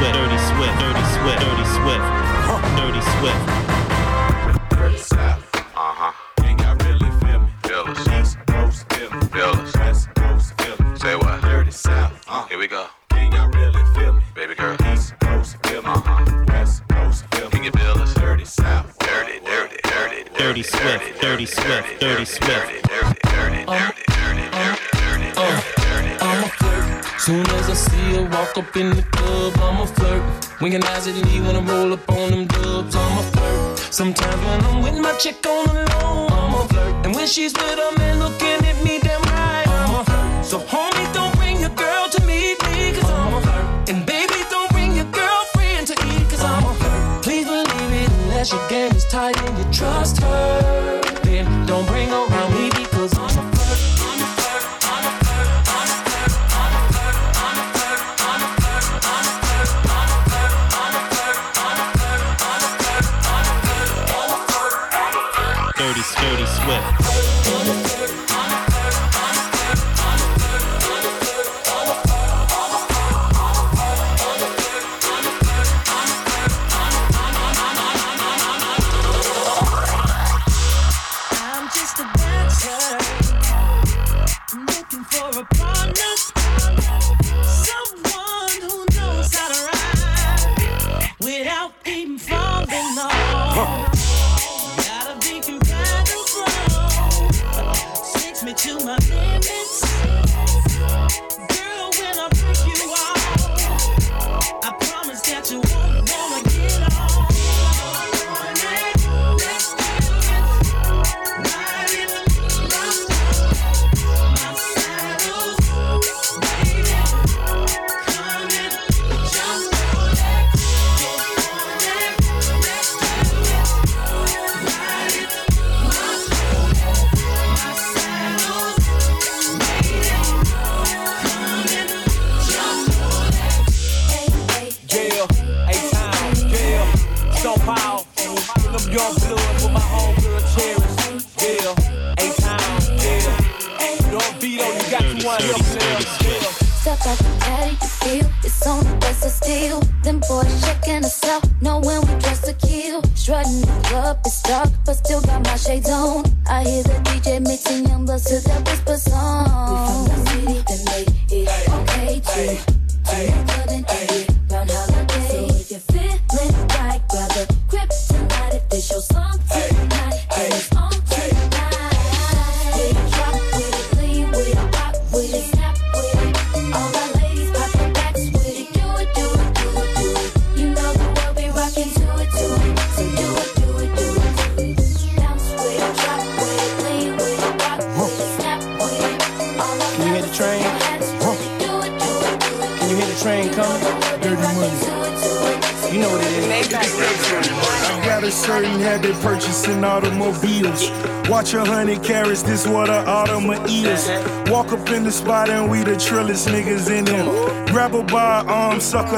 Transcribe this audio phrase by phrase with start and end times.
[0.00, 1.36] Swift, Dirty Swift, Dirty Swift,
[2.74, 3.36] Dirty Swift,
[4.70, 5.44] Dirty Swift.
[5.76, 6.12] Uh huh.
[6.42, 6.58] Ain't
[10.98, 11.42] Say what?
[11.42, 12.12] Dirty South.
[12.48, 12.86] Here we go.
[13.10, 13.28] Baby
[14.54, 14.74] girl.
[14.78, 15.18] Dirty South.
[18.98, 20.24] Dirty, dirty, dirty, dirty.
[20.38, 22.88] Dirty Swift, Dirty Swift, Dirty Swift.
[22.88, 24.00] Dirty, dirty, dirty, dirty.
[27.18, 29.02] Soon as I see her walk up in the
[30.60, 33.78] Winking eyes at me when I roll up on them dubs, I'm a flirt.
[33.78, 37.06] Sometimes when I'm with my chick on the low, I'm a flirt.
[37.06, 40.44] And when she's with a man looking at me damn right, I'm a flirt.
[40.44, 43.88] So homie, don't bring your girl to meet me, cause I'm a flirt.
[43.88, 47.22] And baby, don't bring your girlfriend to eat, cause I'm a flirt.
[47.24, 51.00] Please believe it, unless your game is tight and you trust her.
[51.22, 52.26] Then don't bring her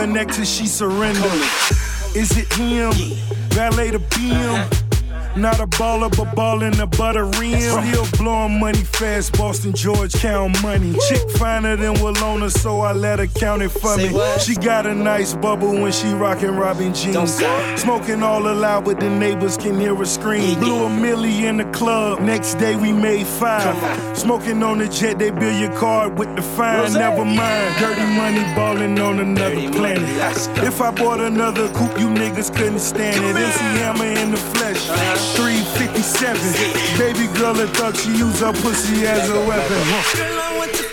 [0.02, 1.28] her neck till she surrender.
[2.16, 2.92] Is it him?
[3.50, 4.81] Valet the beam.
[5.34, 7.58] Not a baller, but ballin' the butter rim.
[7.58, 10.94] Still blowing money fast, Boston, George, count money.
[11.08, 14.14] Chick finer than Walona, so I let her count it for Say me.
[14.14, 14.40] what?
[14.42, 17.42] She got a nice bubble when she rockin' Robin jeans.
[17.80, 20.58] Smoking all aloud, but the neighbors can hear her scream.
[20.60, 23.74] Blew a milli in the club, next day we made five.
[24.16, 26.92] Smoking on the jet, they bill your card with the fine.
[26.92, 30.02] Never mind, dirty money ballin' on another planet.
[30.62, 33.34] If I bought another coupe, you niggas couldn't stand it.
[33.34, 34.88] MC Hammer in the flesh,
[35.36, 36.98] 357.
[36.98, 39.78] Baby girl a thug, she use her pussy as a weapon.
[39.86, 40.91] Huh.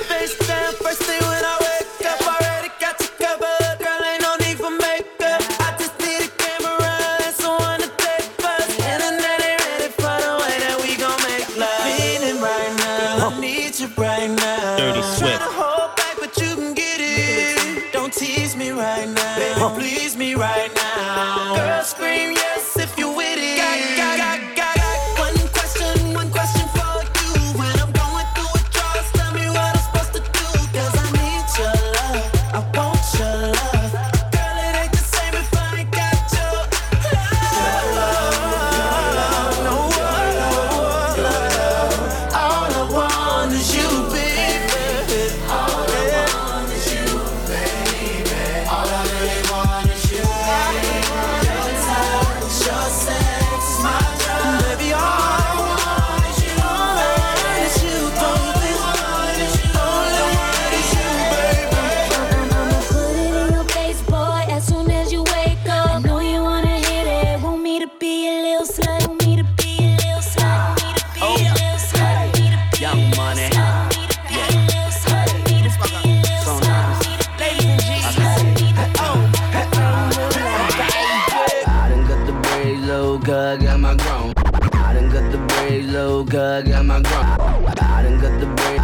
[86.32, 87.24] I got my grown.
[87.24, 88.80] I done got the brain.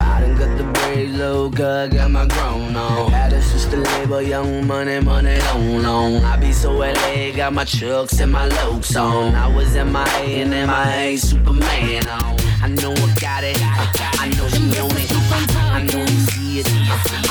[0.00, 3.10] I done got the braids low, I got my grown on.
[3.10, 6.16] Had a sister label, young money, money long, long.
[6.24, 9.34] I be so LA, got my chucks and my lokes on.
[9.34, 12.36] I was in my A and in my A, Superman on.
[12.62, 15.10] I know I got it, I know she own it.
[15.56, 17.25] I know you see it,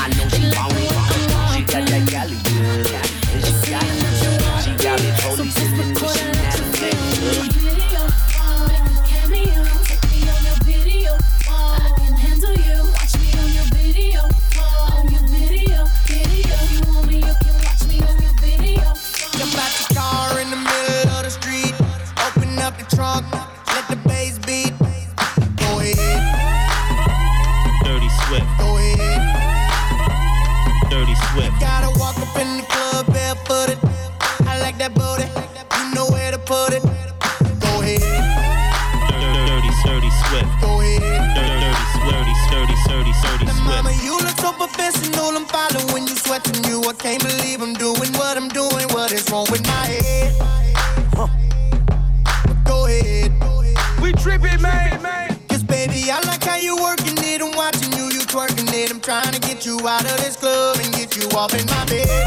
[59.88, 62.25] out of this club and get you off in my bed.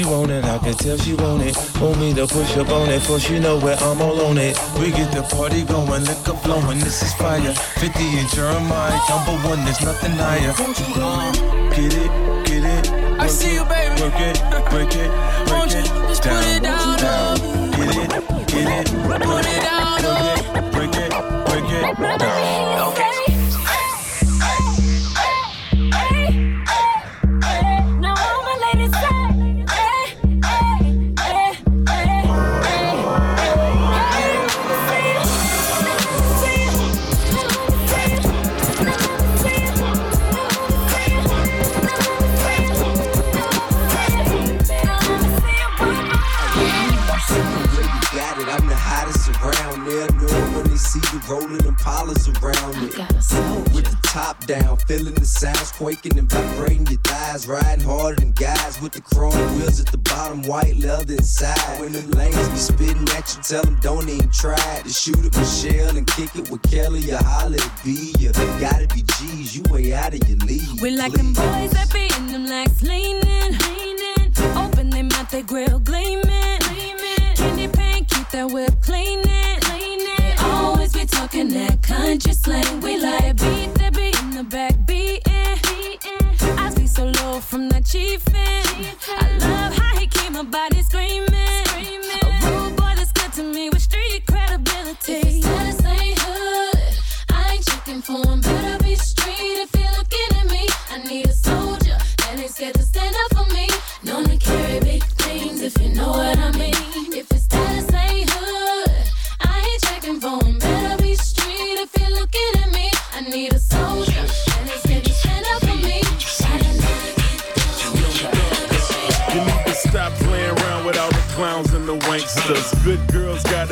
[0.00, 1.54] She want it, I can tell she want it.
[1.78, 4.58] Want me to push up on it, for she know where I'm all on it.
[4.80, 7.52] We get the party going, liquor flowing, this is fire.
[7.52, 10.54] 50 and Jeremih, number one, there's nothing higher.
[10.56, 11.30] Uh,
[11.76, 12.90] get it, get it.
[13.20, 14.00] I see you, baby.
[14.00, 15.10] Work it, break it,
[15.44, 15.84] break Won't you it.
[16.08, 17.36] just put it down, down.
[17.72, 18.10] Get it,
[18.48, 18.86] get it.
[19.04, 20.00] Put it down.
[20.72, 21.10] Break it,
[21.44, 22.96] break it, break it down.
[22.96, 23.49] Now
[51.80, 52.88] Impalas around me.
[53.74, 57.46] With the top down, feeling the sounds quaking and vibrating your thighs.
[57.46, 61.80] Riding harder than guys with the chrome wheels at the bottom, white leather inside.
[61.80, 65.36] When them lanes be spitting at you, tell them don't even try to shoot at
[65.36, 68.12] Michelle and kick it with Kelly or holla at B.
[68.18, 70.82] You gotta be G's, you way out of your league.
[70.82, 74.32] We like them boys that be in them legs leaning, leaning.
[74.56, 77.36] Open they mouth, they grill gleaming, gleaming.
[77.36, 79.39] Candy paint, keep that whip cleaning.
[81.00, 82.82] Be talking that country slang.
[82.82, 85.22] We like beat that beat in the back beating.
[86.58, 88.36] I see so low from that chiefin'.
[89.08, 91.49] I love how he keep my body screaming.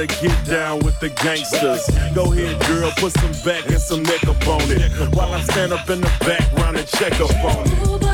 [0.07, 1.89] Gotta get down with the gangsters.
[2.15, 4.93] Go ahead, girl, put some back and some neck up on it.
[5.15, 8.08] While I stand up in the background and check up on it.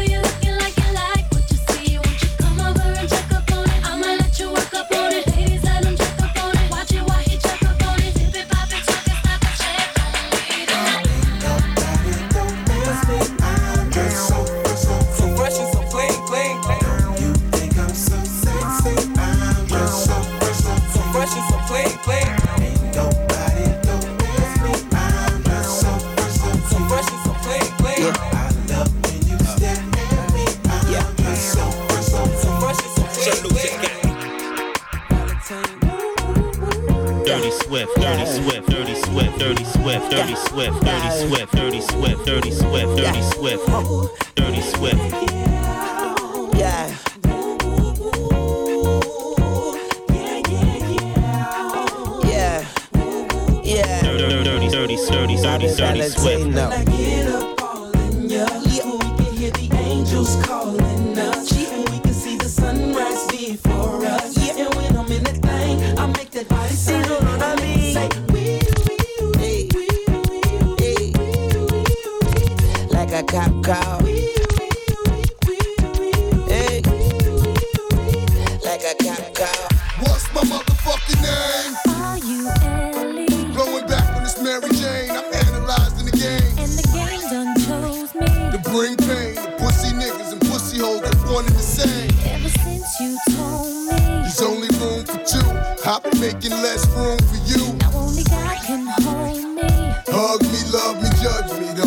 [88.75, 92.11] Bring pain to pussy niggas and pussy hoes that wanted the same.
[92.26, 94.02] Ever since you told me.
[94.26, 95.47] There's only room for two.
[95.87, 97.73] I've been making less room for you.
[97.78, 99.71] Now only God can hold me.
[100.11, 101.71] Hug me, love me, judge me.
[101.78, 101.87] The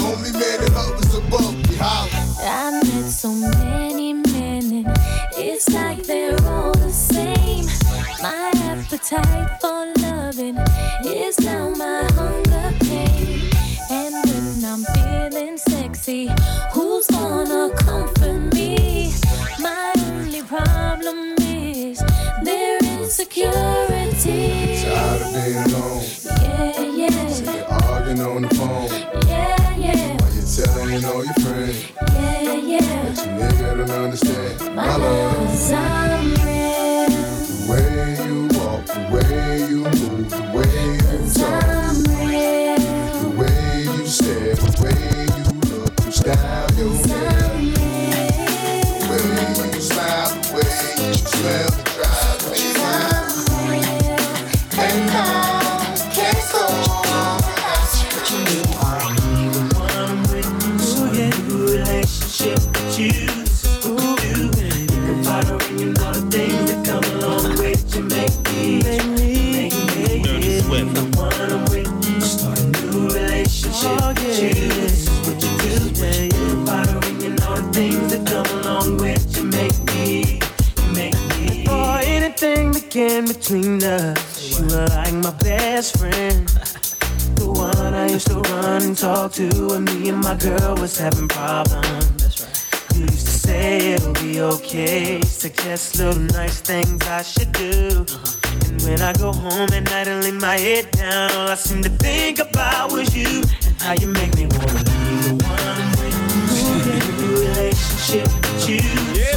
[89.40, 92.08] and talk when me and my girl was having problems.
[92.18, 92.96] That's right.
[92.96, 98.06] You used to say it'll be okay, suggest little nice things I should do.
[98.10, 98.68] Uh-huh.
[98.68, 101.84] And when I go home at night and lay my head down, all I seem
[101.84, 106.18] to think about was you and how you make me wanna leave the one with
[106.58, 106.74] you.
[106.86, 108.82] Get a new relationship with you.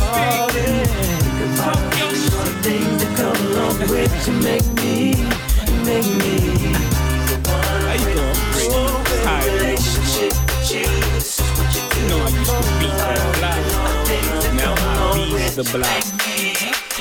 [0.01, 1.11] Oh, yeah.
[2.31, 5.15] The things that come along with you make me,
[5.85, 6.31] make me.
[7.47, 8.37] How you doing?
[8.53, 8.71] Great.
[9.27, 9.80] Hi.
[15.57, 15.87] The block.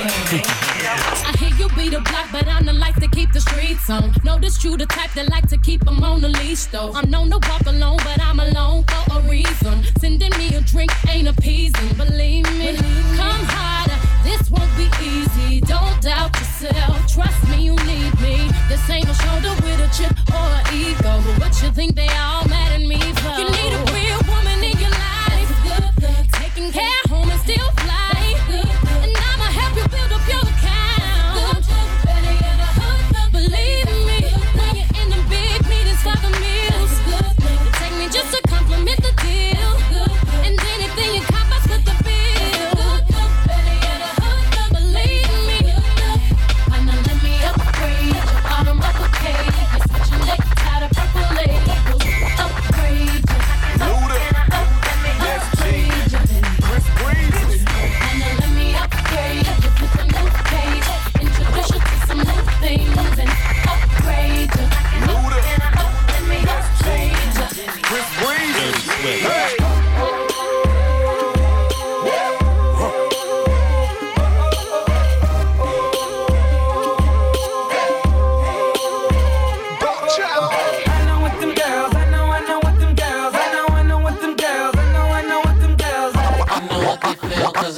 [0.00, 4.12] I hear you be the block, but I'm the life to keep the streets on.
[4.24, 6.92] Know this true, the type that like to keep 'em on the leash, though.
[6.94, 9.84] I'm known to walk alone, but I'm alone for a reason.
[10.00, 12.76] Sending me a drink ain't appeasing, believe me.
[13.16, 15.60] Come harder, this won't be easy.
[15.60, 18.50] Don't doubt yourself, trust me, you need me.
[18.68, 21.12] This ain't a shoulder with a chip or an ego.
[21.26, 23.36] But what you think they all mad at me for?
[23.38, 23.89] You need a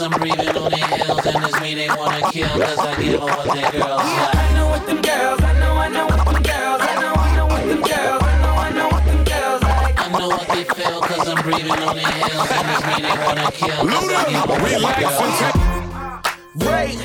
[0.02, 3.23] I'm breathing on their heels And it's me they wanna kill cause I give them
[3.23, 6.42] what their girls like I know what them girls, I know, I know what them
[6.42, 9.62] girls, I know, I know what them girls, I know, I know what them girls
[9.62, 10.00] like.
[10.00, 13.16] I know what they feel cause I'm breathing on their heels And it's me they
[13.23, 16.18] wanna kill cause I give them what their girls like uh,
[16.66, 16.99] Right,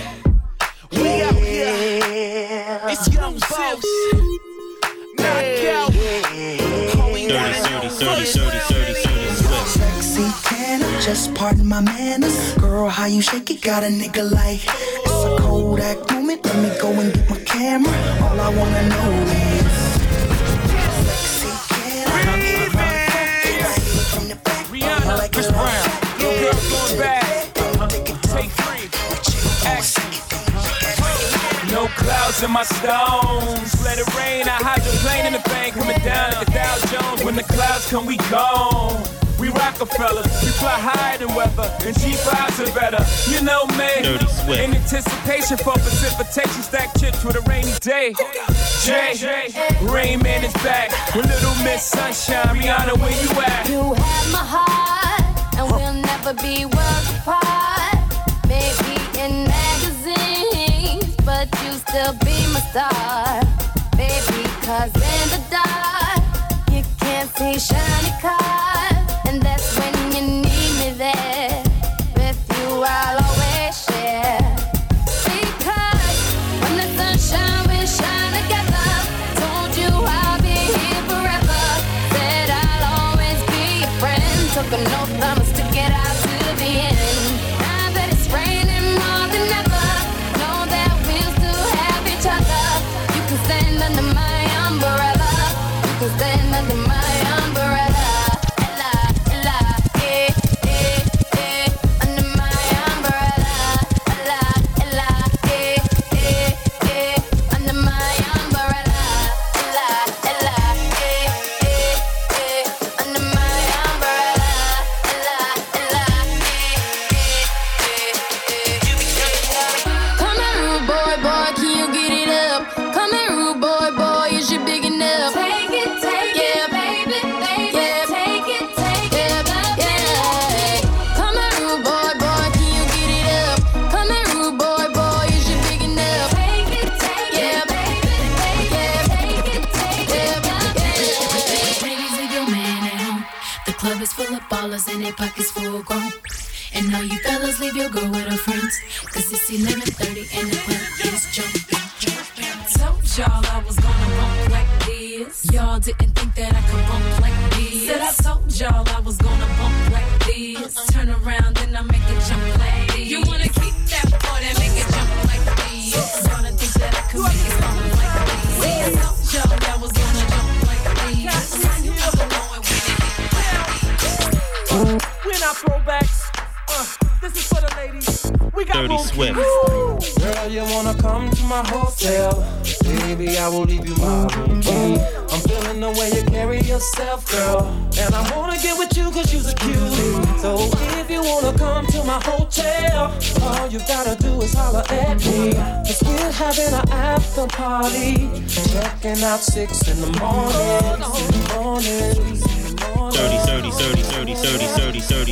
[0.91, 2.81] we out here.
[2.89, 3.85] It's young boss.
[5.19, 5.93] Knockout.
[5.93, 8.76] Dirty, dirty, dirty, dirty, dirty, dirty
[11.07, 12.53] just pardon my manners?
[12.55, 16.43] Girl, how you shake it got a nigga like it's a Kodak moment.
[16.43, 17.93] Let me go and get my camera.
[18.23, 19.65] All I wanna know is
[21.07, 22.19] sexy can I?
[24.11, 25.87] From the back, Rihanna, like Chris Brown.
[26.19, 27.53] Little girl going going back.
[28.33, 28.89] Take three.
[29.65, 30.06] Action.
[32.07, 33.83] No clouds in my stones.
[33.83, 34.47] Let it rain.
[34.47, 35.75] I hydroplane in the bank.
[35.75, 37.23] Coming down at the Dow Jones.
[37.23, 39.03] When the clouds come, we gone.
[39.39, 43.03] We Rockefellers, we fly higher than weather, and G5s are better.
[43.29, 44.01] You know me.
[44.01, 44.61] Dirty Swift.
[44.61, 48.15] In anticipation for precipitation, stack chips with a rainy day.
[48.81, 49.13] Jay,
[49.83, 52.55] Rain Man is back with Little Miss Sunshine.
[52.55, 53.69] Rihanna, where you at?
[53.69, 57.93] You have my heart, and we'll never be worlds apart.
[58.47, 59.56] Maybe in magazines, but you
[61.87, 63.41] still be my star.
[63.95, 66.23] Baby, cause in the dark,
[66.71, 68.86] you can't see shiny cars.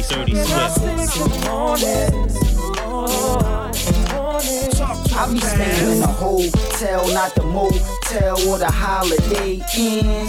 [0.03, 1.35] 30, 30 Swift.
[5.17, 10.27] I be staying in a hotel, not the motel or the holiday inn.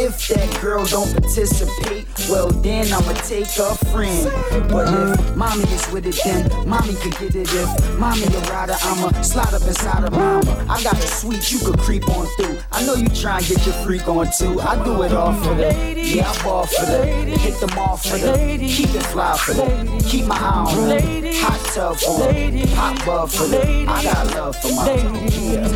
[0.00, 4.32] If that girl don't participate, well then I'ma take a friend.
[4.70, 7.48] But if mommy is with it, then mommy could get it.
[7.52, 10.66] If mommy a rider, I'ma slide up inside of mama.
[10.68, 12.58] I got a suite you could creep on through.
[12.72, 14.60] I know you try and get your freak on too.
[14.60, 18.16] I do it all for the yeah, I ball for the hit them off for
[18.16, 22.72] the keep it fly for the keep my eye on the hot tub for the
[22.74, 25.68] pop love for the I got love for my yeah.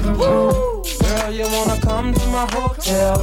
[1.02, 3.16] Girl, you wanna come to my hotel?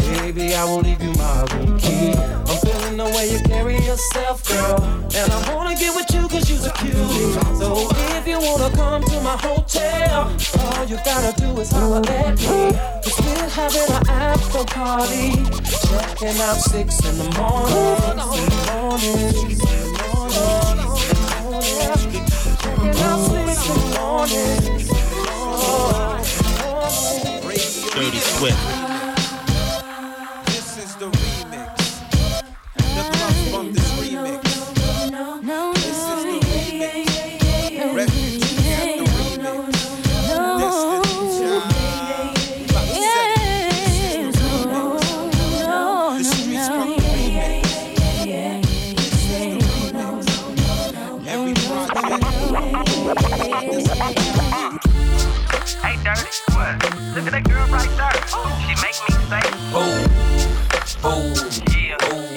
[0.00, 2.12] Baby, I will leave you my room key.
[2.12, 4.82] I'm feeling the way you carry yourself, girl.
[5.14, 7.32] And I wanna get with you cause you're a cutie.
[7.58, 12.38] So if you wanna come to my hotel, all you gotta do is holler at
[12.40, 12.72] me.
[13.20, 15.32] We're having an after party.
[15.86, 18.16] Checking out six in the morning.
[18.72, 19.58] morning.
[19.60, 20.85] Checking
[27.94, 28.75] Dirty Swift.
[57.16, 58.12] Look at that girl right there.
[58.60, 59.40] She make me say,
[59.72, 60.04] boom,
[61.00, 61.32] boom,
[61.72, 61.96] yeah.
[62.04, 62.28] boom.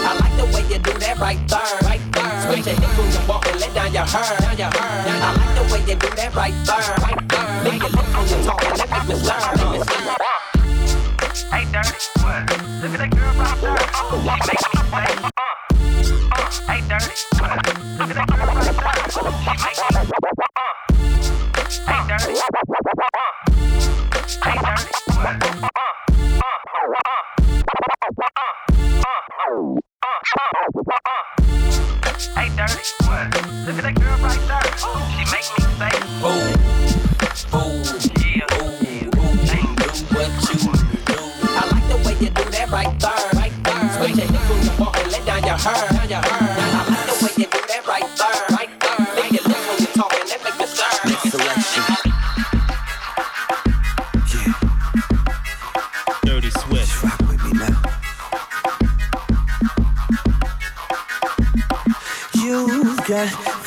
[0.00, 2.40] I like the way you do that right there, right there.
[2.40, 5.12] Switch your hips when you walk and let down your hair, down your hair.
[5.12, 7.52] I like the way you do that right there, right there.
[7.68, 9.36] Make it look on your talk and let me slur.
[11.52, 12.48] Hey, dirty, what?
[12.80, 13.76] Look at that girl right there.
[13.92, 14.56] She make me
[14.88, 15.52] say, uh, uh.
[16.64, 17.60] Hey, dirty, what?
[18.00, 19.04] Look at that girl right there.
[19.12, 20.15] She make me say.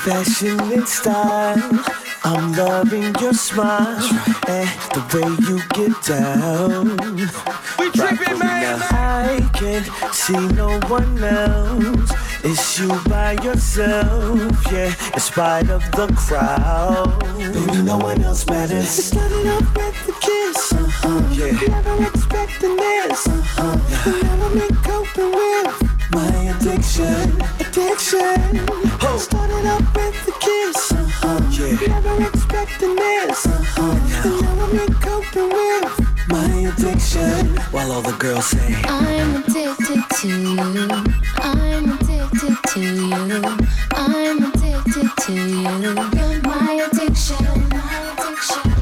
[0.10, 1.86] Got fashion and style.
[2.24, 3.98] I'm loving your smile
[4.48, 6.98] and the way you get down.
[7.78, 8.80] We tripping, man.
[8.92, 12.12] I can't see no one else.
[12.44, 14.94] It's you by yourself, yeah.
[15.14, 18.98] In spite of the crowd, baby, no one else matters.
[18.98, 21.28] It started off with the kiss, uh-huh.
[21.34, 21.68] yeah.
[21.68, 23.78] Never expecting this, uh-huh.
[24.06, 28.66] And now I'm in coping with my addiction, addiction.
[29.02, 29.18] Oh.
[29.20, 31.40] Started off with the kiss, uh-huh.
[31.52, 31.88] yeah.
[31.88, 34.26] Never expecting this, uh-huh.
[34.26, 35.94] And now I'm in coping with
[36.30, 37.58] my addiction.
[37.72, 40.90] While all the girls say, I'm addicted to you.
[41.38, 43.58] I'm addicted to you.
[43.94, 45.70] I'm addicted to you.
[46.18, 47.46] You're my addiction.
[47.70, 48.79] My addiction.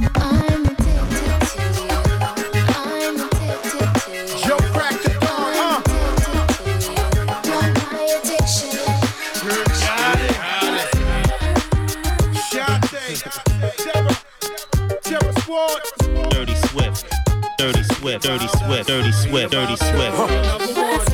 [18.20, 18.24] Swift.
[18.24, 18.88] Dirty Swift.
[18.88, 19.52] Dirty Swift.
[19.52, 20.18] Dirty Swift.
[20.18, 21.06] Number one.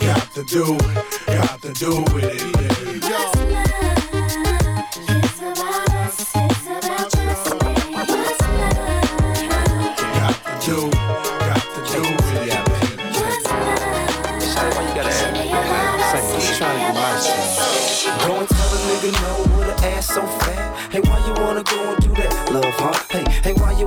[0.00, 0.78] Got to do,
[1.26, 2.40] got to do with it.
[3.04, 3.32] Yeah.
[10.14, 12.56] Got to do, got to do with it.
[18.26, 20.90] Go and tell a nigga no with an ass so fat.
[20.90, 22.32] Hey, why you wanna go and do that?
[22.52, 23.05] Love, huh?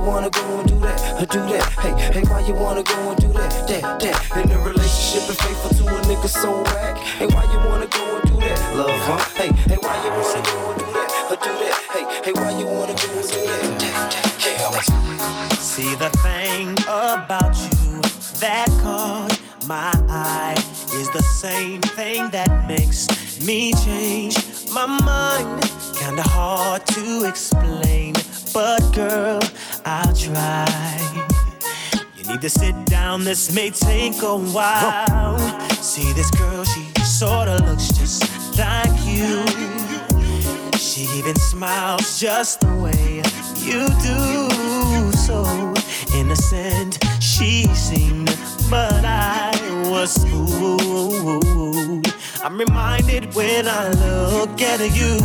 [0.00, 1.22] You wanna go and do that?
[1.22, 1.68] Or do that?
[1.84, 3.68] Hey, hey, why you wanna go and do that?
[3.68, 4.44] That, that.
[4.44, 6.96] In a relationship and faithful to a nigga so whack.
[6.96, 8.76] Hey, why you wanna go and do that?
[8.76, 9.18] Love, huh?
[9.36, 11.10] Hey, hey, why you wanna go and do that?
[11.28, 11.76] Or do that?
[11.92, 13.78] Hey, hey, why you wanna go and do that?
[13.78, 14.00] That,
[14.72, 15.58] that.
[15.60, 18.00] See the thing about you
[18.40, 20.56] that caught my eye
[20.94, 23.06] is the same thing that makes
[23.44, 24.34] me change
[24.72, 25.62] my mind.
[25.94, 28.14] Kinda hard to explain,
[28.54, 29.40] but girl,
[30.20, 30.98] try.
[32.16, 35.38] You need to sit down, this may take a while.
[35.70, 38.22] See this girl, she sorta looks just
[38.58, 39.44] like you.
[40.78, 43.22] She even smiles just the way
[43.64, 45.12] you do.
[45.16, 45.44] So
[46.14, 48.36] innocent she seemed,
[48.68, 49.50] but I
[49.90, 52.06] was fooled.
[52.42, 55.18] I'm reminded when I look at you,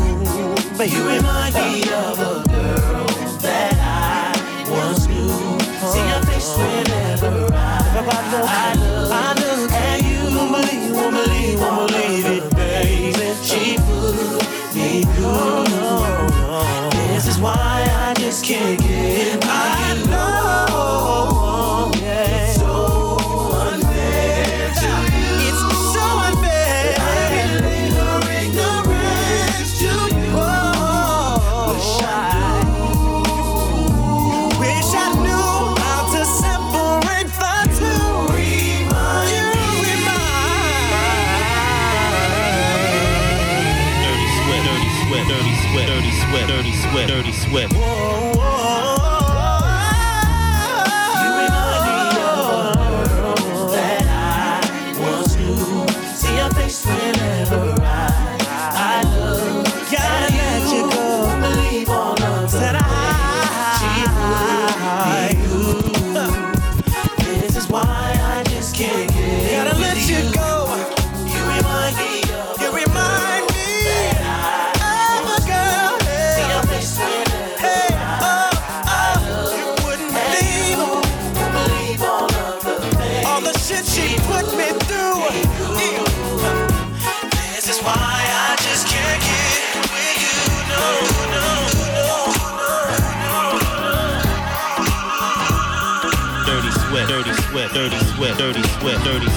[0.77, 2.94] but you remind me of a girl
[6.57, 7.85] whenever I,
[9.11, 10.25] I look, I you.
[10.55, 13.33] Believe, won't believe, won't believe it, baby.
[13.43, 15.64] She put me through.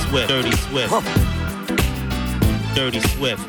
[0.08, 0.90] Swift, Dirty Swift,
[2.74, 3.42] Dirty Swift.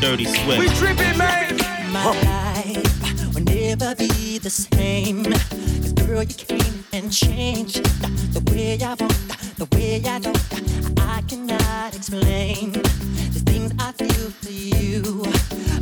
[0.00, 0.58] Dirty Swift.
[0.58, 1.58] We tripping, man.
[1.92, 5.24] My life will never be the same.
[5.24, 7.84] Cause girl, you came and changed
[8.32, 9.12] the way I want,
[9.58, 10.98] the way I don't.
[10.98, 15.24] I cannot explain the things I feel for you.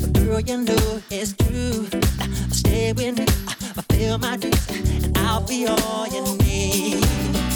[0.00, 1.86] But girl, you know it's true.
[2.20, 3.26] I'll stay with me.
[3.76, 4.89] I'll feel my dreams.
[5.40, 7.49] I'll all you need.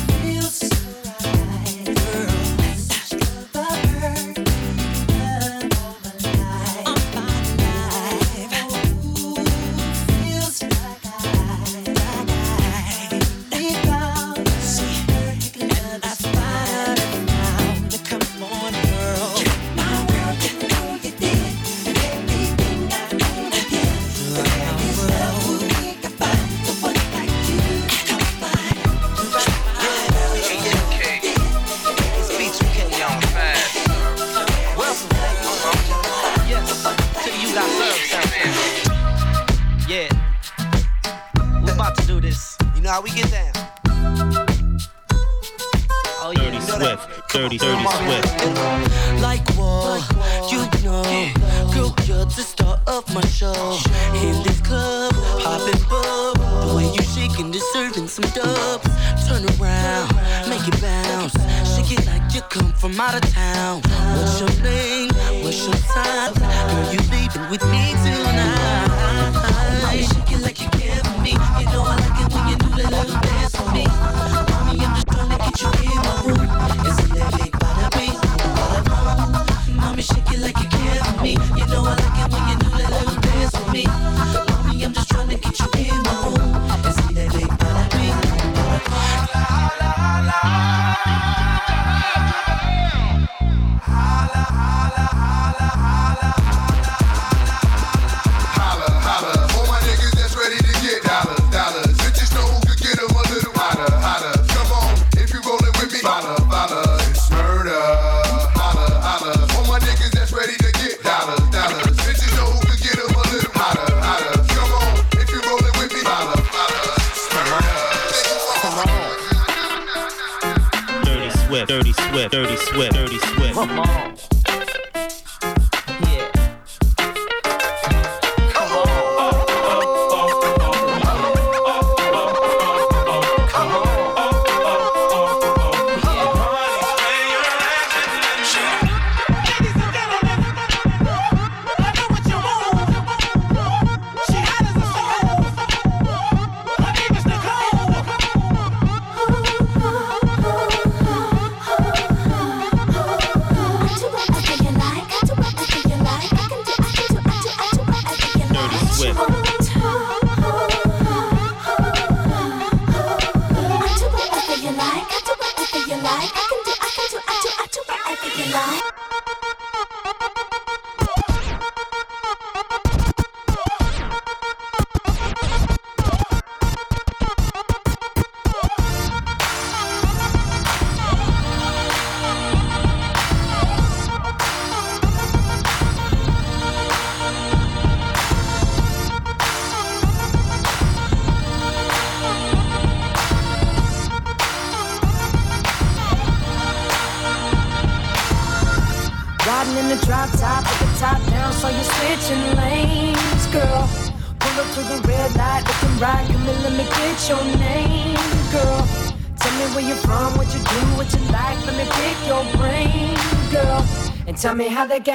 [121.94, 122.32] Swift.
[122.32, 122.92] Dirty Swift.
[122.94, 123.54] Dirty Swift.
[123.54, 124.16] Come on.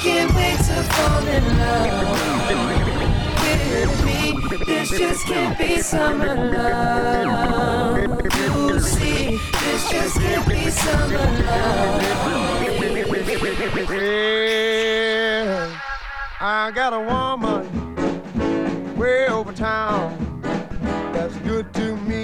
[0.00, 2.48] can't wait to fall in love
[3.42, 4.20] with me.
[4.64, 7.98] This just can't be summer love.
[8.36, 12.02] You see, this just can't be summer love.
[13.90, 15.80] Yeah,
[16.40, 17.66] I got a woman
[18.96, 20.16] way over town
[21.12, 22.17] that's good to me.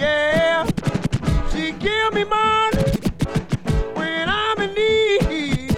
[0.00, 0.66] yeah.
[1.52, 2.82] She give me money
[3.94, 5.76] when I'm in need.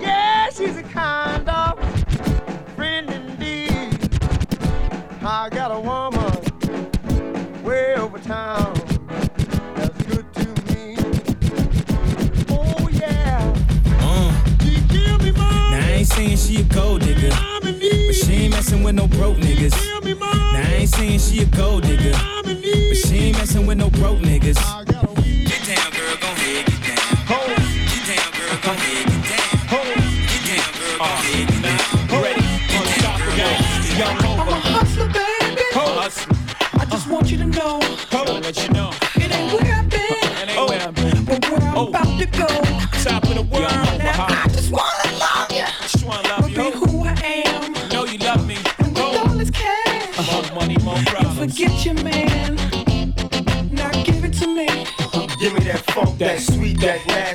[0.00, 1.78] Yeah, she's a kind of
[2.76, 3.98] friend indeed.
[5.22, 8.74] I got a woman way over town.
[16.04, 17.30] saying she a gold digger.
[17.60, 19.74] But she ain't messing with no broke niggas.
[20.04, 22.33] Now I ain't saying she a gold digger
[22.64, 24.56] but she ain't messing with no broke niggas.
[24.56, 27.04] Get down, girl, go ahead, get down.
[27.90, 29.54] Get down, girl, go ahead, get down.
[30.32, 31.84] Get down, girl, go ahead, get down.
[32.10, 35.62] Uh, ready, unstoppable, young I'm a hustler, baby.
[35.72, 36.36] Hustler.
[36.80, 37.80] I just want you to know.
[38.40, 38.90] let you know.
[39.16, 40.00] It ain't where I've been.
[40.00, 41.24] It ain't where I've been.
[41.24, 42.18] But where I'm about oh.
[42.18, 42.46] to go.
[43.02, 43.98] Top of the world.
[43.98, 45.64] Now I just wanna love you.
[45.82, 46.56] Just wanna love you.
[46.56, 47.72] Be who I am.
[47.90, 48.56] Know you love me.
[48.78, 50.18] With all this cash.
[50.18, 50.42] Uh-huh.
[50.42, 51.58] More money, more You problems.
[51.58, 52.13] forget your man.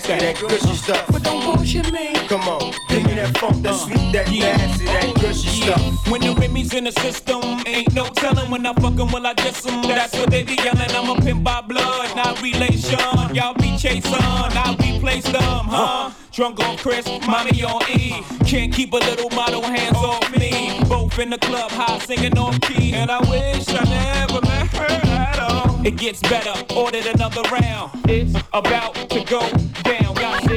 [0.08, 1.06] Nasty, that gushy stuff.
[1.12, 2.14] But don't bullshit me.
[2.28, 6.08] Come on, give me that funk, that sweet, that nasty, that gushy stuff.
[6.08, 9.34] When the Remy's in the system, ain't no telling when I fuck 'em, will I
[9.34, 9.82] diss 'em.
[9.84, 10.92] That's what they be yelling.
[10.92, 13.00] I'm a pimp by blood, not relation.
[13.34, 16.12] Y'all be chasing, I replace them, huh?
[16.32, 18.24] Drunk on Chris, mommy on E.
[18.46, 20.80] Can't keep a little model hands off me.
[20.88, 22.94] Both in the club, high singing off key.
[22.94, 25.09] And I wish I never met her.
[25.82, 27.92] It gets better, ordered another round.
[28.10, 29.40] It's about to go
[29.84, 30.49] down, guys.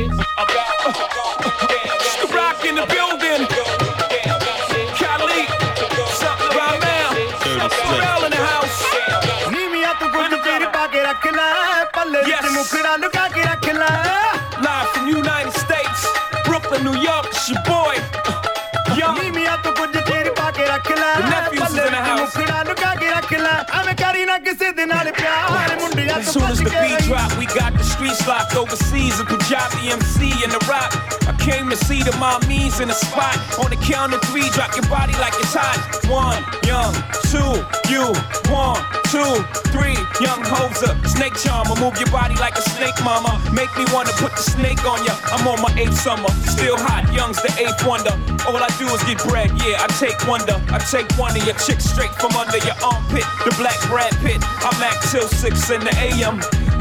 [28.27, 29.19] Locked overseas.
[29.21, 30.93] A Panjabi MC in the rock.
[31.27, 33.37] I came to see the mommies in the spot.
[33.59, 35.79] On the count of three, drop your body like it's hot.
[36.07, 36.95] One, young,
[37.31, 38.15] two, you,
[38.53, 38.79] one,
[39.11, 39.43] two,
[39.75, 40.95] three, Young Hova.
[41.09, 43.43] Snake charmer, move your body like a snake, mama.
[43.53, 45.19] Make me wanna put the snake on ya.
[45.35, 48.15] I'm on my eighth summer, still hot, young's the eighth wonder.
[48.47, 50.55] All I do is get bread, yeah, I take wonder.
[50.71, 53.27] I take one of your chicks straight from under your armpit.
[53.45, 56.39] The black Brad Pitt, I'm act till 6 in the AM.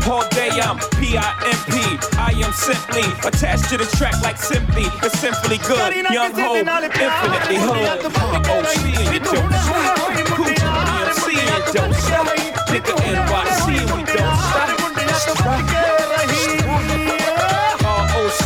[0.09, 1.73] All day I'm P-I-M-P.
[2.17, 4.85] I am simply attached to the track like simply.
[5.03, 5.93] It's simply good.
[6.11, 7.85] Young ho, infinitely hood.
[7.85, 8.65] OC oh,
[8.97, 9.97] and you don't stop.
[10.35, 12.27] Coochie DMC and don't stop.
[12.71, 14.81] Nigga NYC and we don't stop.
[14.91, 15.67] ROC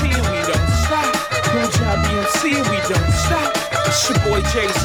[0.03, 1.11] and we don't stop.
[1.51, 3.49] Coochie DMC and we don't stop.
[3.87, 4.84] It's your boy Jay-Z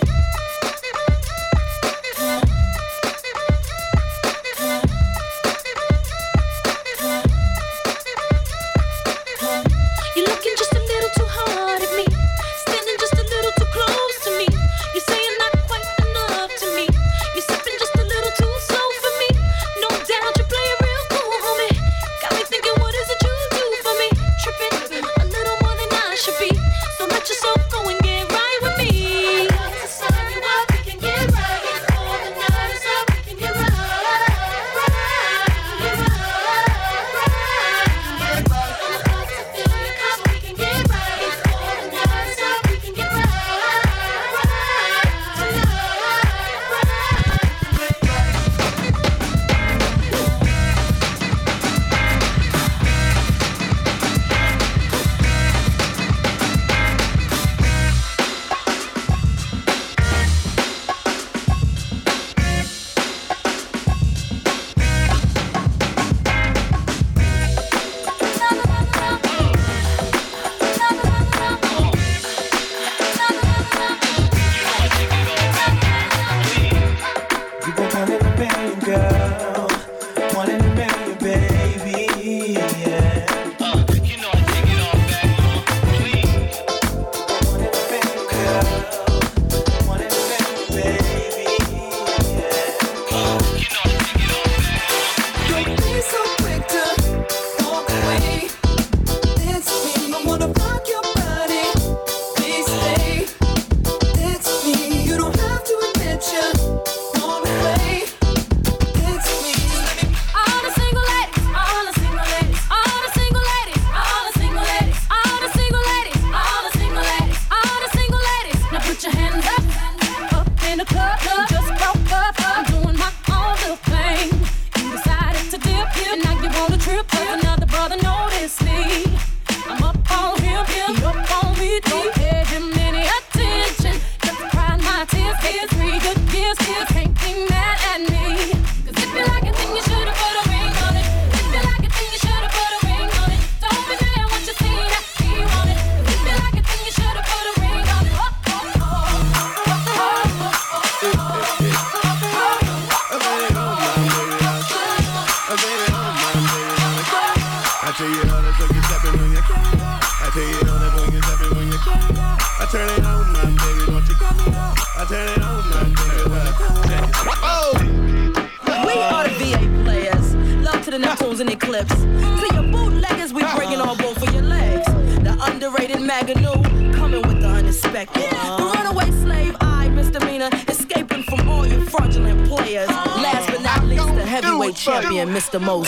[185.71, 185.87] Okay,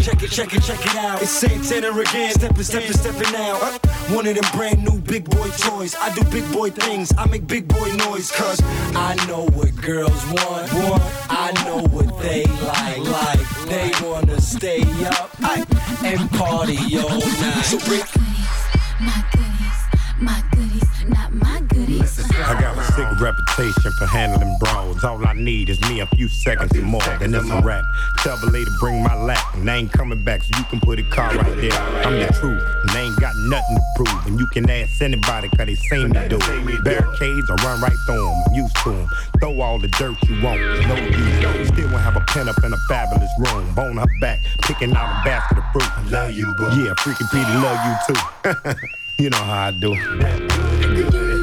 [0.00, 1.22] check it, check it, check it out.
[1.22, 2.32] It's Santana again.
[2.34, 3.62] Stepping, stepping, stepping out.
[3.62, 3.78] Uh,
[4.12, 5.94] one of them brand new big boy toys.
[6.00, 7.12] I do big boy things.
[7.16, 8.32] I make big boy noise.
[8.32, 8.60] Cause
[8.96, 10.72] I know what girls want.
[10.72, 11.02] want.
[11.30, 12.98] I know what they like.
[12.98, 15.30] Like they wanna stay up
[16.02, 17.62] and party all night.
[17.62, 18.00] So bring
[18.98, 19.78] my goodies,
[20.18, 20.50] my goodness.
[20.50, 20.53] my
[23.24, 25.02] reputation for handling bros.
[25.02, 27.84] All I need is me a few seconds and more, seconds and it's a wrap.
[28.18, 30.98] Tell the lady bring my lap, and I ain't coming back, so you can put
[30.98, 31.72] a car right there.
[32.04, 34.26] I'm the truth, and I ain't got nothing to prove.
[34.26, 36.84] And you can ask anybody, cause they seen me do it.
[36.84, 39.08] Barricades, I run right through them, used to them.
[39.40, 41.68] Throw all the dirt you want, no use.
[41.68, 43.74] Still won't have a pen up in a fabulous room.
[43.74, 45.90] Bone up back, picking out a basket of fruit.
[45.96, 46.68] I love you, bro.
[46.70, 48.22] Yeah, freaking Petey, love you too.
[49.22, 51.33] you know how I do.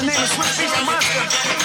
[0.00, 1.57] the name is Swizz Beatz Monster.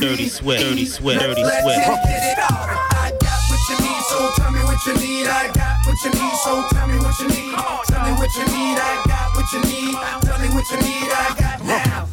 [0.00, 1.78] sweat, dirty sweat, dirty sweat, dirty sweat.
[1.78, 5.26] I got what you need, so tell me what you need.
[5.26, 7.54] I got what you need, so tell me what you need.
[7.86, 8.78] Tell me what you need.
[8.78, 9.94] I got what you need.
[10.22, 11.10] Tell me what you need.
[11.10, 12.03] I got now.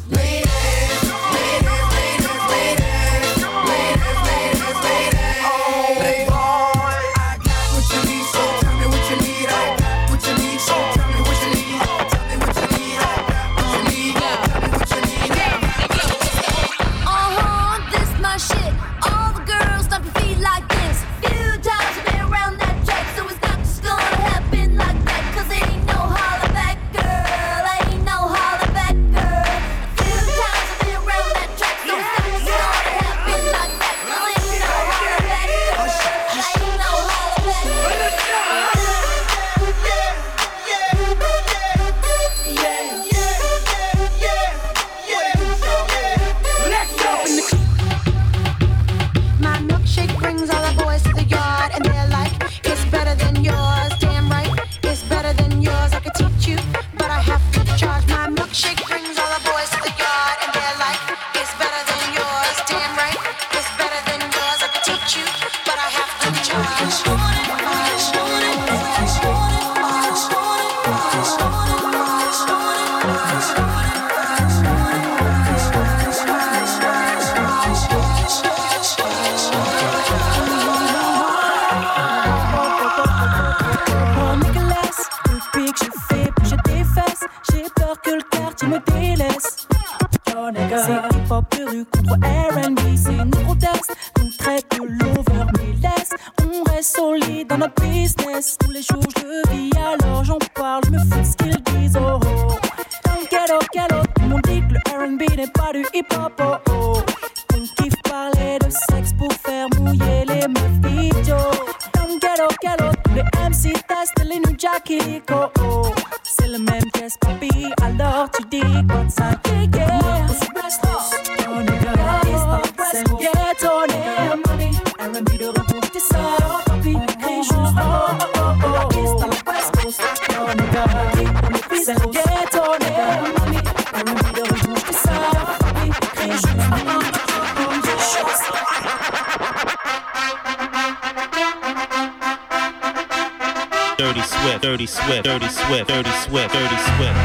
[145.92, 147.21] Dirty Swift, Dirty Swift,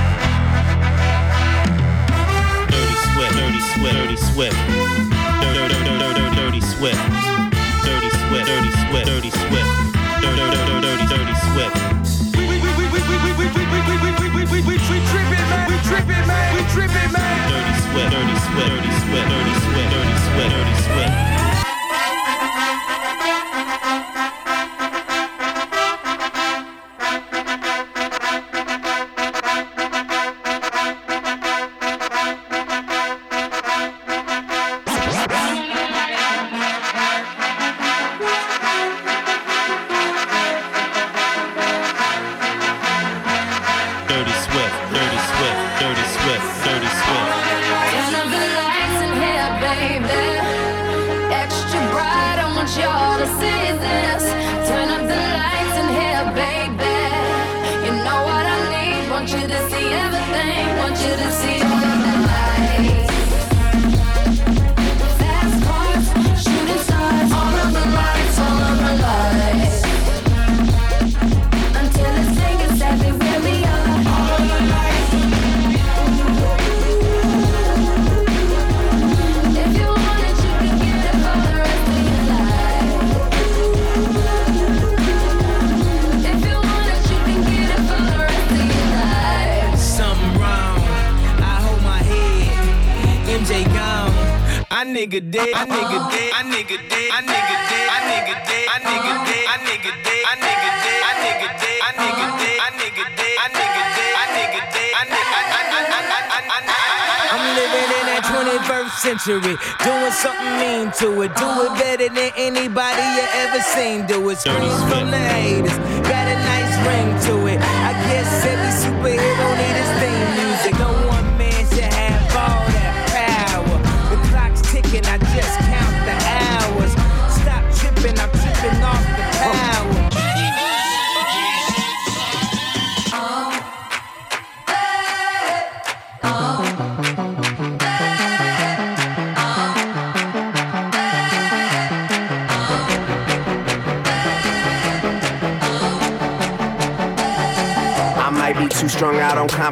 [108.58, 111.36] 21st century, doing something mean to it.
[111.36, 114.06] Do it better than anybody you ever seen.
[114.08, 114.40] Do it.
[114.40, 115.78] Screams from the haters,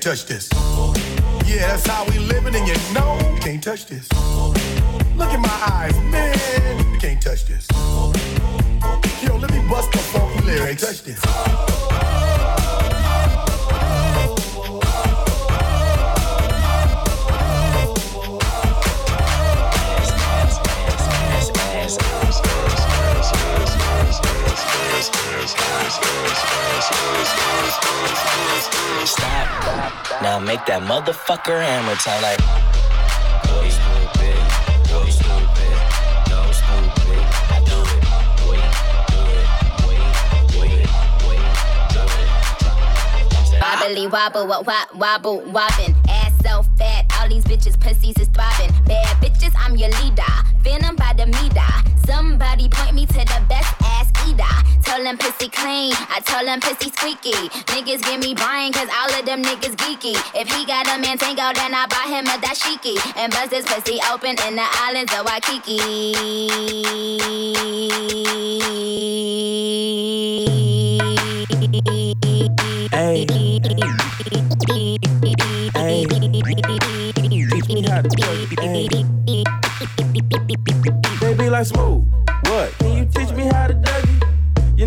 [0.00, 0.48] can't touch this.
[1.46, 4.08] Yeah, that's how we living, and you know you can't touch this.
[5.14, 7.66] Look in my eyes, man, you can't touch this.
[9.22, 10.82] Yo, let me bust the funky lyrics.
[10.82, 12.79] Can't Touch this.
[29.06, 30.22] Stop.
[30.22, 32.38] Now make that motherfucker hammer time like.
[32.38, 32.70] It.
[43.60, 45.94] Wobbly wobble, what wop, wobble, wobbin'.
[46.08, 48.70] Ass so fat, all these bitches pussies is throbbing.
[48.86, 50.22] Bad bitches, I'm your leader.
[50.62, 51.60] Venom by the meter.
[52.06, 53.69] Somebody point me to the best.
[55.00, 57.32] Tell them pussy clean, I tell them pussy squeaky.
[57.72, 60.12] Niggas give me Brian, cause all of them niggas geeky.
[60.38, 62.98] If he got a man tango, then I buy him a dashiki.
[63.16, 65.78] And bust his pussy open in the islands of Waikiki.
[72.92, 73.26] Hey.
[75.76, 76.04] Hey.
[78.60, 78.86] Hey.
[81.50, 82.06] Like smooth.
[82.44, 82.78] What?
[82.78, 84.09] Can you teach me how to?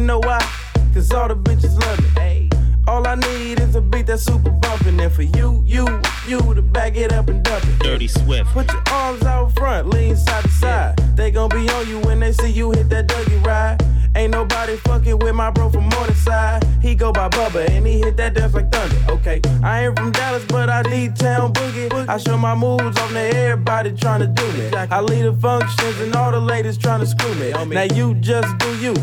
[0.04, 0.46] You know why?
[0.94, 2.10] Cause all the bitches love me.
[2.20, 2.50] Hey.
[2.90, 5.00] All I need is a beat that's super bumpin'.
[5.00, 5.88] And for you, you,
[6.28, 7.80] you to back it up and dump it.
[7.80, 8.50] Dirty Swift.
[8.52, 10.98] Put your arms out front, lean side to side.
[11.16, 13.82] They gon' be on you when they see you hit that Dougie ride.
[14.16, 16.64] Ain't nobody fucking with my bro from Morningside.
[16.82, 18.98] He go by Bubba and he hit that dance like thunder.
[19.10, 22.08] Okay, I ain't from Dallas, but I need town boogie.
[22.08, 24.70] I show my moves on to everybody tryna do me.
[24.76, 27.52] I lead the functions and all the ladies tryna screw me.
[27.74, 28.94] Now you just do you,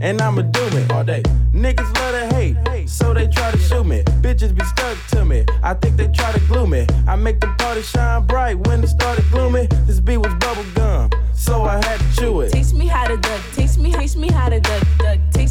[0.00, 1.22] and I'ma do it all day.
[1.52, 4.02] Niggas love to hate, so they try to shoot me.
[4.20, 5.44] Bitches be stuck to me.
[5.62, 6.86] I think they try to glue me.
[7.06, 9.66] I make the party shine bright when it started gloomy.
[9.86, 12.50] This beat was bubble gum, so I had to chew it.
[12.50, 13.40] Teach me how to duck.
[13.54, 15.05] Teach me, teach me how to duck, duck.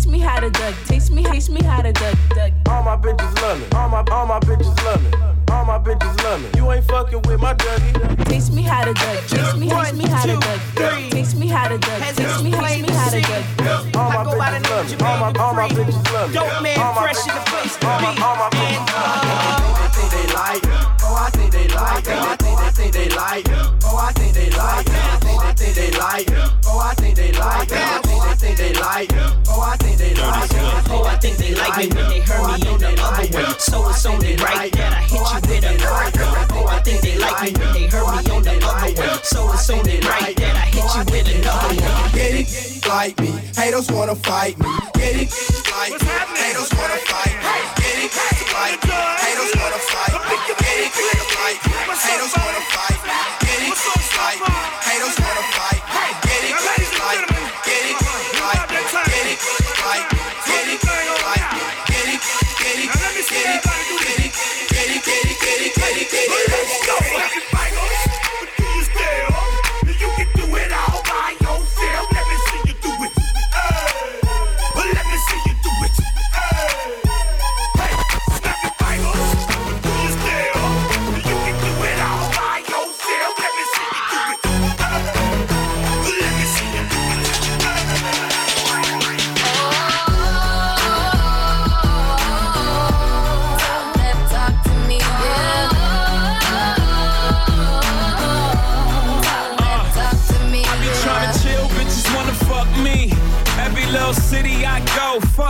[0.05, 0.75] Teach me how to duck.
[0.85, 2.53] Teach me, teach me how to duck, duck.
[2.69, 3.65] All my bitches love me.
[3.73, 5.09] All my all my bitches love me.
[5.49, 6.47] All my bitches love me.
[6.55, 8.29] You ain't fucking with my Dougie.
[8.29, 9.25] Teach me how to duck.
[9.25, 10.61] Teach me, teach me how to duck.
[10.75, 10.99] duck.
[11.09, 11.99] Teach me how to duck.
[12.13, 13.95] Teach me, teach me how to duck.
[13.97, 15.05] All my bitches love me.
[15.07, 16.35] All my all my bitches love me.
[16.35, 17.75] Dope man, fresh in the face.
[17.81, 20.61] All my all my bitches I think they like.
[21.01, 22.07] Oh, I think they like.
[22.07, 23.45] I think I think they like.
[23.83, 24.87] Oh, I think they like.
[24.87, 26.27] I think I think they like.
[26.67, 28.04] Oh, I think they like.
[28.19, 29.09] I think I think they like.
[29.47, 30.49] Oh, I think they like.
[30.53, 33.27] Oh, oh, I think they like me when they heard me oh, on the other
[33.31, 33.59] one.
[33.59, 35.73] So it's only right that I hit oh, you with a
[36.53, 39.23] Oh, I think they like me when they heard me on the other one.
[39.23, 42.11] So it's only right that I hit you with another one.
[42.13, 43.31] Get it like me.
[43.55, 44.71] Haters wanna fight me.
[44.93, 45.31] Get it
[45.71, 46.07] like me.
[46.37, 47.55] Haters wanna fight me.
[47.81, 48.11] Get it
[48.51, 48.99] like me.
[49.25, 50.35] Haters wanna fight me.
[50.53, 51.73] Get it like me.
[51.97, 52.94] Haters wanna fight me.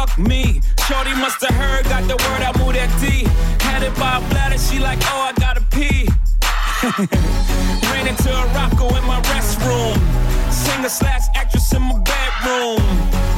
[0.06, 0.62] Fuck me.
[0.88, 3.26] Shorty musta heard, got the word, I moved that D.
[3.64, 6.08] Had it by a bladder, she like, oh, I gotta pee.
[7.90, 9.98] Ran into a rocko in my restroom.
[10.52, 12.84] Singer slash actress in my bedroom.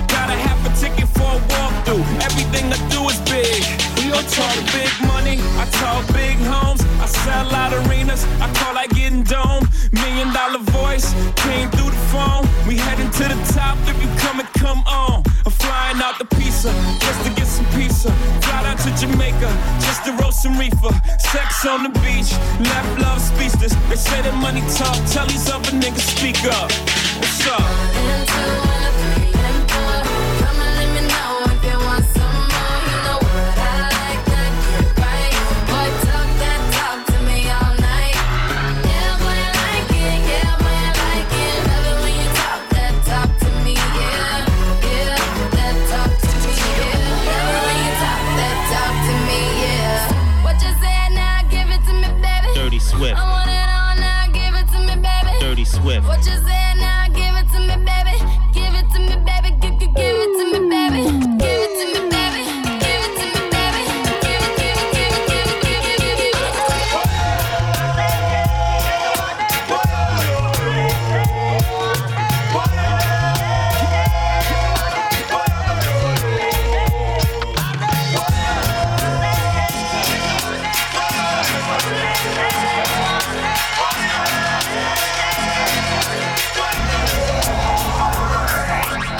[0.07, 2.03] Got a half a ticket for a walkthrough.
[2.23, 3.76] Everything I do is big.
[4.07, 8.91] New talk big money, I talk big homes, I sell out arenas, I call like
[8.91, 9.67] getting dome.
[9.91, 12.47] Million dollar voice came through the phone.
[12.65, 15.23] We heading to the top if you come and come on.
[15.45, 16.71] I'm flying out the pizza
[17.03, 18.09] just to get some pizza.
[18.47, 19.51] Fly out to Jamaica
[19.83, 20.93] just to roast some reefer.
[21.19, 22.31] Sex on the beach,
[22.63, 23.75] left love speechless.
[23.89, 26.71] They say that money talk, tell these other niggas speak up.
[27.19, 28.86] What's up?
[55.67, 56.07] Swift.
[56.07, 56.66] What you say?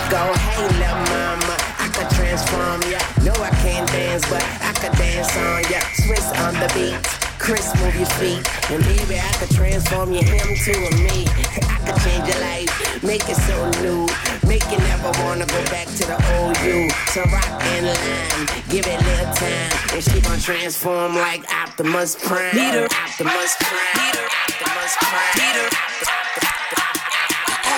[0.10, 0.34] go.
[0.34, 3.00] Hey, little mama, I can transform ya.
[3.24, 5.80] No, I can't dance, but I can dance on ya.
[6.04, 6.96] Swizz on the beat.
[7.40, 8.44] Chris, move your feet.
[8.72, 11.28] And baby, I can transform your him to a me.
[11.28, 12.72] I can change your life,
[13.04, 14.08] make it so new.
[14.48, 16.90] Make you never wanna go back to the old you.
[17.14, 19.72] So rock and line, give it little time.
[19.94, 22.56] And she gon' transform like Optimus Prime.
[22.56, 22.86] Leader.
[22.86, 23.96] Optimus Prime.
[23.96, 24.28] Leader.
[24.48, 25.77] Optimus Prime.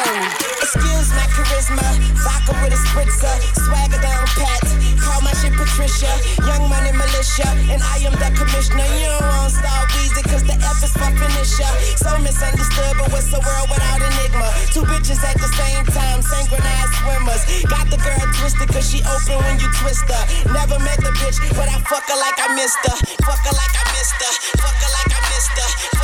[0.10, 1.86] Excuse my charisma,
[2.26, 3.30] vodka with a spritzer,
[3.62, 4.66] swagger down pat.
[4.98, 6.10] Call my shit Patricia,
[6.50, 8.90] young money militia, and I am the commissioner.
[8.98, 11.70] You don't want star Weezy, cause the F is my finisher.
[12.02, 14.50] So misunderstood, but what's the world without enigma?
[14.74, 17.46] Two bitches at the same time, synchronized swimmers.
[17.70, 20.24] Got the girl twisted, cause she open when you twist her.
[20.50, 22.98] Never met the bitch, but I fuck her like I missed her.
[23.30, 24.34] Fuck her like I missed her.
[24.58, 25.99] Fuck her like I missed her.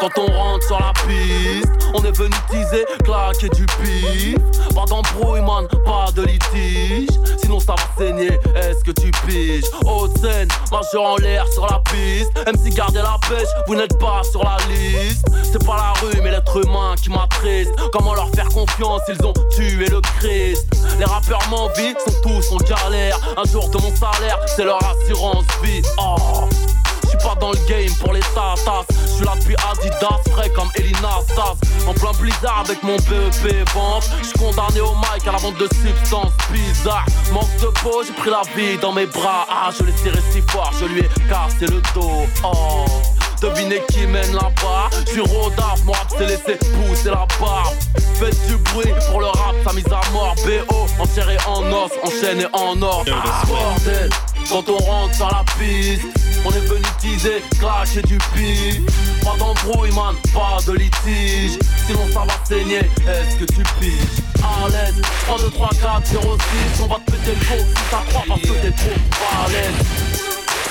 [0.00, 4.36] Quand on rentre sur la piste, on est venu teaser, claquer du pif.
[4.72, 7.08] Pas d'embrouille, man, pas de litige.
[7.42, 9.64] Sinon, ça va saigner, est-ce que tu piges?
[9.84, 12.30] Haute scène, majeur en l'air sur la piste.
[12.46, 15.26] MC, gardez la pêche, vous n'êtes pas sur la liste.
[15.50, 17.72] C'est pas la rue, mais l'être humain qui m'attriste.
[17.92, 20.64] Comment leur faire confiance, ils ont tué le Christ.
[21.00, 23.18] Les rappeurs m'envient, sont tous en galère.
[23.36, 25.82] Un jour de mon salaire, c'est leur assurance vie.
[25.98, 26.48] Oh
[27.18, 28.84] pas dans le game pour les tatas.
[28.88, 31.56] Je suis là depuis Adidas, frais comme Elina Sass.
[31.86, 34.08] En plein blizzard avec mon BEP vente.
[34.22, 37.06] Je suis condamné au mic à la vente de substances bizarres.
[37.32, 39.46] Manque de peau, j'ai pris la vie dans mes bras.
[39.50, 42.26] Ah, je l'ai tiré si fort, je lui ai cassé le dos.
[42.44, 42.84] Oh.
[43.40, 47.72] Devinez qui mène là-bas Je suis rodave, mon rap laissé pousser la barbe
[48.18, 51.92] Faites du bruit pour le rap, sa mise à mort BO, en serré en os,
[52.02, 54.10] en chaîne et en or ah, Bordel,
[54.50, 56.02] quand on rentre sur la piste
[56.48, 58.80] on est venu teaser, cracher du pif.
[59.22, 61.58] Pas d'embrouille man, pas de litige.
[61.86, 64.22] Sinon ça va saigner, est-ce que tu piges?
[64.42, 64.94] À l'aise,
[65.26, 66.38] 3, 2, 3, 4, 0,
[66.74, 68.96] 6 On va te péter le dos si t'as crois parce que t'es trop
[69.30, 69.46] à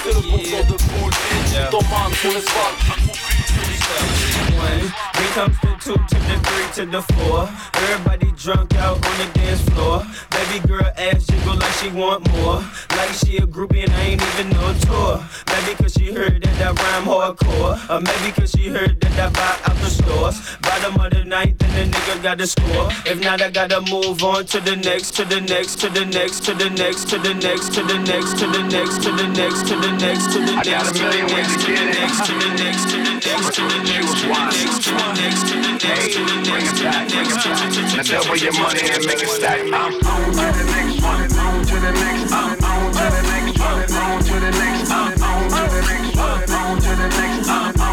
[0.03, 1.69] C'est le bon sens de boule, bitch.
[1.69, 4.79] Ton man, ton espace, to the one.
[5.17, 7.49] Here comes the two to the three to the four.
[7.73, 10.05] Everybody drunk out on the dance floor.
[10.31, 12.63] Baby girl ass jiggle like she want more.
[12.97, 15.23] Like she a groupie and I ain't even no tour.
[15.47, 17.75] Maybe cause she heard that that rhyme hardcore.
[17.89, 20.57] Or maybe cause she heard that that buy out the stores.
[20.61, 22.89] Bottom of the ninth and the nigga got the score.
[23.05, 26.45] If not, I gotta move on to the next, to the next, to the next,
[26.45, 29.67] to the next, to the next, to the next, to the next, to the next,
[29.67, 32.25] to the next, to the next, to the next, to the next, to the next,
[32.27, 35.13] to the next, to the next next, to the next, to the next, to the
[35.13, 37.97] next, to the next, to the next, to the next, to the next.
[37.97, 39.59] Now double your money and make it stack.
[39.61, 43.59] I'm on to the next one, on to the next, I'm on to the next
[43.59, 47.49] one, on to the next, I'm on to the next one, on to the next,
[47.49, 47.86] I'm on.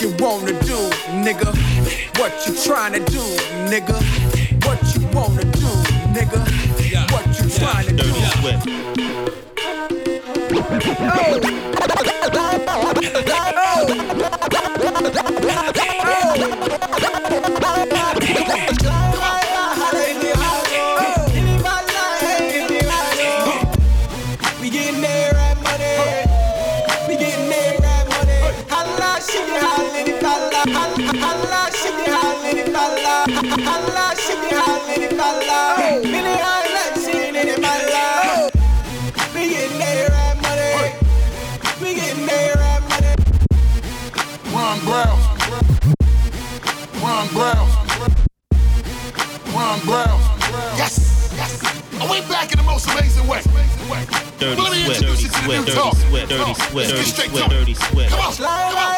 [0.00, 0.78] What you wanna do,
[1.22, 1.52] nigga.
[2.18, 3.20] What you trying to do,
[3.68, 3.94] nigga.
[4.64, 5.68] What you wanna do,
[6.14, 6.40] nigga.
[7.12, 8.10] What you trying to do.
[18.70, 18.79] We
[34.94, 36.02] shitty, holla, holla.
[36.02, 38.54] Many highlights seen in my life.
[39.34, 40.94] We getting there at money.
[41.80, 43.14] We getting there at money.
[44.52, 45.18] Ron Brown.
[47.02, 47.68] Ron Brown.
[49.54, 50.20] Ron Brown.
[50.76, 51.62] Yes, yes.
[52.00, 53.42] Are we back in the most amazing way?
[54.38, 55.96] Dirty Let me Dirty you to the new Swift, Dirty talk.
[55.96, 56.56] Swift, Dirty Talk.
[56.56, 57.56] Swift, Let's get Dirty straight Swift, to.
[57.56, 58.10] Dirty Swift.
[58.10, 58.34] Come on.
[58.40, 58.90] La la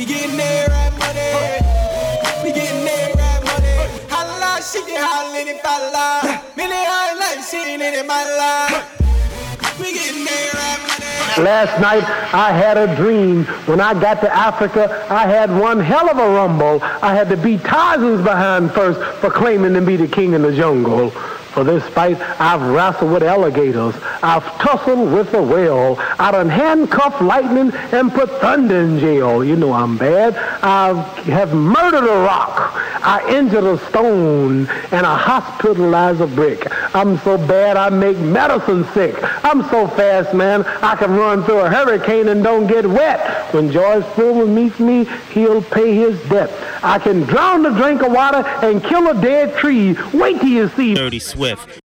[0.00, 2.42] We getting there at money.
[2.42, 4.00] We getting there at money.
[4.08, 6.42] Holla, shitty, holla, holla.
[6.56, 9.78] Many highlights seen in my life.
[9.78, 11.44] We getting there at money.
[11.44, 13.44] Last night I had a dream.
[13.66, 16.82] When I got to Africa, I had one hell of a rumble.
[16.82, 20.56] I had to beat Tarzan's behind first for claiming to be the king in the
[20.56, 21.12] jungle.
[21.52, 23.94] For this fight, I've wrestled with alligators.
[24.22, 25.96] I've tussled with a whale.
[26.18, 29.44] I done handcuffed lightning and put thunder in jail.
[29.44, 30.36] You know I'm bad.
[30.62, 30.94] I
[31.30, 32.72] have murdered a rock.
[33.02, 36.66] I injured a stone and I hospitalized a brick.
[36.94, 39.16] I'm so bad I make medicine sick.
[39.44, 43.52] I'm so fast, man, I can run through a hurricane and don't get wet.
[43.54, 46.50] When George Foreman meets me, he'll pay his debt.
[46.82, 49.96] I can drown a drink of water and kill a dead tree.
[50.12, 50.94] Wait till you see.
[50.94, 51.70] Dirty Swift with.